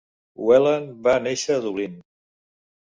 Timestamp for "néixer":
1.27-1.61